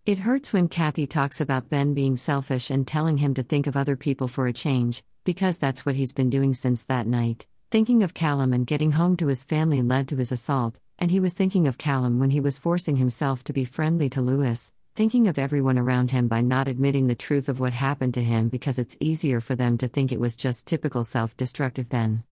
It 0.04 0.18
hurts 0.18 0.52
when 0.52 0.70
Kathy 0.70 1.06
talks 1.06 1.40
about 1.40 1.70
Ben 1.70 1.94
being 1.94 2.18
selfish 2.18 2.72
and 2.72 2.88
telling 2.88 3.18
him 3.18 3.36
to 3.36 3.44
think 3.44 3.68
of 3.68 3.78
other 3.78 3.96
people 3.96 4.28
for 4.28 4.48
a 4.48 4.54
change, 4.54 5.04
because 5.24 5.58
that's 5.58 5.86
what 5.86 5.96
he's 5.96 6.14
been 6.14 6.30
doing 6.30 6.54
since 6.54 6.86
that 6.86 7.06
night. 7.06 7.46
Thinking 7.70 8.04
of 8.04 8.14
Callum 8.14 8.54
and 8.54 8.66
getting 8.66 8.92
home 8.92 9.16
to 9.18 9.28
his 9.28 9.44
family 9.44 9.82
led 9.82 10.08
to 10.10 10.16
his 10.16 10.32
assault, 10.32 10.78
and 10.98 11.12
he 11.12 11.20
was 11.20 11.34
thinking 11.34 11.68
of 11.68 11.78
Callum 11.78 12.20
when 12.20 12.32
he 12.32 12.40
was 12.40 12.58
forcing 12.58 12.98
himself 12.98 13.44
to 13.46 13.54
be 13.54 13.64
friendly 13.64 14.10
to 14.10 14.22
Lewis, 14.22 14.74
thinking 14.96 15.28
of 15.28 15.40
everyone 15.40 15.78
around 15.78 16.12
him 16.12 16.28
by 16.28 16.42
not 16.42 16.68
admitting 16.68 17.08
the 17.08 17.16
truth 17.16 17.48
of 17.48 17.60
what 17.60 17.74
happened 17.74 18.14
to 18.16 18.24
him 18.24 18.50
because 18.50 18.78
it's 18.78 18.98
easier 19.00 19.40
for 19.40 19.56
them 19.56 19.78
to 19.78 19.88
think 19.88 20.12
it 20.12 20.20
was 20.20 20.36
just 20.36 20.68
typical 20.68 21.04
self 21.04 21.38
destructive 21.38 21.88
Ben. 21.88 22.24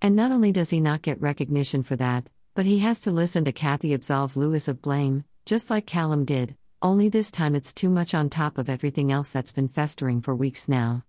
And 0.00 0.14
not 0.14 0.30
only 0.30 0.52
does 0.52 0.70
he 0.70 0.80
not 0.80 1.02
get 1.02 1.20
recognition 1.20 1.82
for 1.82 1.96
that, 1.96 2.28
but 2.54 2.66
he 2.66 2.78
has 2.80 3.00
to 3.00 3.10
listen 3.10 3.44
to 3.46 3.52
Kathy 3.52 3.94
absolve 3.94 4.36
Lewis 4.36 4.68
of 4.68 4.82
blame, 4.82 5.24
just 5.44 5.70
like 5.70 5.86
Callum 5.86 6.24
did, 6.24 6.56
only 6.82 7.08
this 7.08 7.30
time 7.30 7.54
it's 7.54 7.74
too 7.74 7.88
much 7.88 8.14
on 8.14 8.28
top 8.28 8.58
of 8.58 8.68
everything 8.68 9.10
else 9.10 9.30
that's 9.30 9.52
been 9.52 9.68
festering 9.68 10.20
for 10.20 10.36
weeks 10.36 10.68
now. 10.68 11.04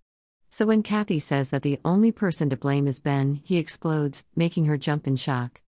So 0.56 0.64
when 0.64 0.82
Kathy 0.82 1.18
says 1.18 1.50
that 1.50 1.60
the 1.60 1.78
only 1.84 2.10
person 2.10 2.48
to 2.48 2.56
blame 2.56 2.86
is 2.86 2.98
Ben, 2.98 3.42
he 3.44 3.58
explodes, 3.58 4.24
making 4.34 4.64
her 4.64 4.78
jump 4.78 5.06
in 5.06 5.14
shock. 5.14 5.60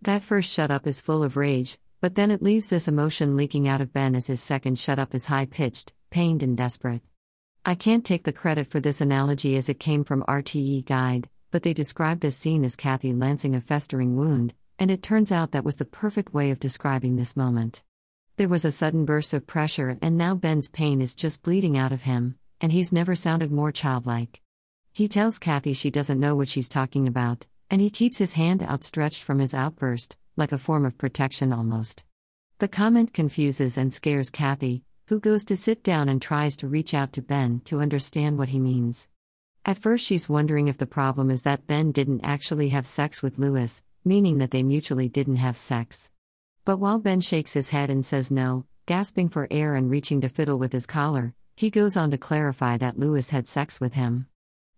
That 0.00 0.24
first 0.24 0.50
shut 0.52 0.68
up 0.68 0.84
is 0.84 1.00
full 1.00 1.22
of 1.22 1.36
rage, 1.36 1.78
but 2.00 2.16
then 2.16 2.32
it 2.32 2.42
leaves 2.42 2.66
this 2.66 2.88
emotion 2.88 3.36
leaking 3.36 3.68
out 3.68 3.80
of 3.80 3.92
Ben 3.92 4.16
as 4.16 4.26
his 4.26 4.42
second 4.42 4.80
shut 4.80 4.98
up 4.98 5.14
is 5.14 5.26
high 5.26 5.46
pitched, 5.46 5.92
pained, 6.10 6.42
and 6.42 6.56
desperate. 6.56 7.02
I 7.64 7.76
can't 7.76 8.04
take 8.04 8.24
the 8.24 8.32
credit 8.32 8.66
for 8.66 8.80
this 8.80 9.00
analogy 9.00 9.54
as 9.54 9.68
it 9.68 9.78
came 9.78 10.02
from 10.02 10.24
RTE 10.24 10.86
Guide, 10.86 11.28
but 11.52 11.62
they 11.62 11.72
describe 11.72 12.18
this 12.18 12.36
scene 12.36 12.64
as 12.64 12.74
Kathy 12.74 13.12
lancing 13.12 13.54
a 13.54 13.60
festering 13.60 14.16
wound, 14.16 14.54
and 14.76 14.90
it 14.90 15.04
turns 15.04 15.30
out 15.30 15.52
that 15.52 15.64
was 15.64 15.76
the 15.76 15.84
perfect 15.84 16.34
way 16.34 16.50
of 16.50 16.58
describing 16.58 17.14
this 17.14 17.36
moment. 17.36 17.84
There 18.38 18.48
was 18.48 18.64
a 18.64 18.72
sudden 18.72 19.04
burst 19.04 19.34
of 19.34 19.46
pressure, 19.46 19.96
and 20.02 20.18
now 20.18 20.34
Ben's 20.34 20.66
pain 20.66 21.00
is 21.00 21.14
just 21.14 21.44
bleeding 21.44 21.78
out 21.78 21.92
of 21.92 22.02
him, 22.02 22.40
and 22.62 22.70
he's 22.72 22.92
never 22.92 23.14
sounded 23.16 23.50
more 23.50 23.72
childlike. 23.72 24.40
He 24.92 25.08
tells 25.08 25.40
Kathy 25.40 25.72
she 25.72 25.90
doesn't 25.90 26.20
know 26.20 26.36
what 26.36 26.48
she's 26.48 26.68
talking 26.68 27.08
about, 27.08 27.46
and 27.68 27.80
he 27.80 27.90
keeps 27.90 28.18
his 28.18 28.34
hand 28.34 28.62
outstretched 28.62 29.22
from 29.22 29.40
his 29.40 29.52
outburst, 29.52 30.16
like 30.36 30.52
a 30.52 30.58
form 30.58 30.86
of 30.86 30.96
protection 30.96 31.52
almost. 31.52 32.04
The 32.58 32.68
comment 32.68 33.12
confuses 33.12 33.76
and 33.76 33.92
scares 33.92 34.30
Kathy, 34.30 34.84
who 35.08 35.18
goes 35.18 35.44
to 35.46 35.56
sit 35.56 35.82
down 35.82 36.08
and 36.08 36.22
tries 36.22 36.56
to 36.58 36.68
reach 36.68 36.94
out 36.94 37.12
to 37.14 37.22
Ben 37.22 37.60
to 37.64 37.80
understand 37.80 38.38
what 38.38 38.50
he 38.50 38.60
means. 38.60 39.08
At 39.64 39.78
first, 39.78 40.06
she's 40.06 40.28
wondering 40.28 40.68
if 40.68 40.78
the 40.78 40.86
problem 40.86 41.30
is 41.30 41.42
that 41.42 41.66
Ben 41.66 41.90
didn't 41.90 42.20
actually 42.22 42.68
have 42.68 42.86
sex 42.86 43.22
with 43.22 43.38
Lewis, 43.38 43.82
meaning 44.04 44.38
that 44.38 44.52
they 44.52 44.62
mutually 44.62 45.08
didn't 45.08 45.36
have 45.36 45.56
sex. 45.56 46.12
But 46.64 46.78
while 46.78 47.00
Ben 47.00 47.20
shakes 47.20 47.54
his 47.54 47.70
head 47.70 47.90
and 47.90 48.06
says 48.06 48.30
no, 48.30 48.66
gasping 48.86 49.28
for 49.28 49.48
air 49.50 49.74
and 49.74 49.90
reaching 49.90 50.20
to 50.20 50.28
fiddle 50.28 50.58
with 50.58 50.72
his 50.72 50.86
collar, 50.86 51.34
he 51.56 51.70
goes 51.70 51.96
on 51.96 52.10
to 52.10 52.18
clarify 52.18 52.76
that 52.78 52.98
Lewis 52.98 53.30
had 53.30 53.46
sex 53.46 53.80
with 53.80 53.94
him. 53.94 54.26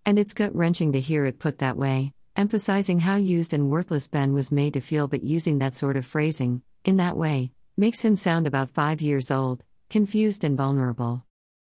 And 0.07 0.19
it's 0.19 0.35
gut 0.35 0.55
wrenching 0.55 0.93
to 0.93 1.01
hear 1.01 1.25
it 1.25 1.39
put 1.39 1.59
that 1.59 1.77
way, 1.77 2.13
emphasizing 2.37 3.01
how 3.01 3.17
used 3.17 3.55
and 3.55 3.71
worthless 3.71 4.09
Ben 4.09 4.35
was 4.35 4.53
made 4.53 4.75
to 4.75 4.81
feel, 4.81 5.09
but 5.09 5.23
using 5.23 5.59
that 5.59 5.75
sort 5.75 5.97
of 5.97 6.05
phrasing, 6.05 6.63
in 6.85 6.97
that 6.97 7.17
way, 7.17 7.53
makes 7.77 8.05
him 8.05 8.17
sound 8.17 8.47
about 8.47 8.71
five 8.71 9.01
years 9.01 9.31
old, 9.31 9.63
confused 9.89 10.45
and 10.45 10.57
vulnerable. 10.57 11.25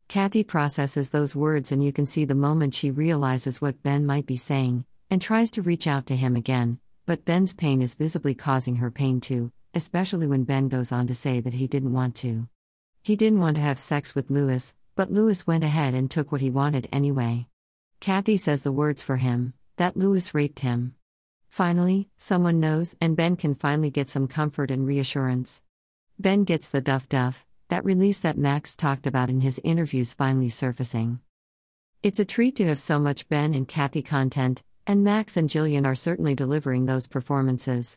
Kathy 0.08 0.44
processes 0.44 1.10
those 1.10 1.36
words, 1.36 1.72
and 1.72 1.84
you 1.84 1.92
can 1.92 2.06
see 2.06 2.26
the 2.26 2.36
moment 2.36 2.74
she 2.74 2.92
realizes 2.92 3.62
what 3.62 3.82
Ben 3.82 4.06
might 4.06 4.26
be 4.26 4.38
saying, 4.38 4.86
and 5.10 5.22
tries 5.22 5.50
to 5.52 5.62
reach 5.62 5.88
out 5.88 6.06
to 6.08 6.16
him 6.16 6.36
again, 6.36 6.80
but 7.06 7.26
Ben's 7.26 7.54
pain 7.54 7.82
is 7.82 7.96
visibly 7.96 8.36
causing 8.36 8.78
her 8.78 8.92
pain 8.92 9.22
too, 9.22 9.52
especially 9.74 10.28
when 10.28 10.44
Ben 10.44 10.68
goes 10.68 10.92
on 10.92 11.08
to 11.08 11.16
say 11.16 11.40
that 11.40 11.54
he 11.54 11.68
didn't 11.68 11.94
want 11.94 12.16
to. 12.16 12.48
He 13.02 13.16
didn't 13.16 13.40
want 13.40 13.56
to 13.58 13.62
have 13.62 13.80
sex 13.80 14.16
with 14.16 14.30
Lewis, 14.30 14.74
but 14.96 15.12
Lewis 15.12 15.46
went 15.46 15.64
ahead 15.64 15.94
and 15.94 16.10
took 16.10 16.32
what 16.32 16.42
he 16.42 16.50
wanted 16.50 16.88
anyway. 16.92 17.48
Kathy 18.00 18.38
says 18.38 18.64
the 18.64 18.72
words 18.72 19.04
for 19.04 19.18
him, 19.18 19.54
that 19.78 19.98
Lewis 19.98 20.34
raped 20.34 20.60
him. 20.62 20.96
Finally, 21.50 22.10
someone 22.18 22.60
knows, 22.60 22.96
and 23.00 23.16
Ben 23.16 23.36
can 23.36 23.54
finally 23.54 23.90
get 23.90 24.10
some 24.10 24.28
comfort 24.28 24.72
and 24.72 24.88
reassurance. 24.88 25.64
Ben 26.18 26.44
gets 26.44 26.70
the 26.70 26.82
duff 26.82 27.08
duff, 27.10 27.46
that 27.70 27.86
release 27.86 28.20
that 28.20 28.38
Max 28.38 28.76
talked 28.76 29.08
about 29.08 29.30
in 29.30 29.42
his 29.42 29.60
interviews 29.64 30.14
finally 30.14 30.50
surfacing. 30.50 31.20
It's 32.04 32.20
a 32.20 32.26
treat 32.26 32.56
to 32.58 32.68
have 32.68 32.80
so 32.80 33.00
much 33.00 33.28
Ben 33.28 33.54
and 33.54 33.68
Kathy 33.68 34.02
content, 34.02 34.64
and 34.88 35.04
Max 35.04 35.36
and 35.36 35.50
Gillian 35.50 35.86
are 35.86 35.96
certainly 35.96 36.36
delivering 36.36 36.86
those 36.86 37.08
performances. 37.08 37.94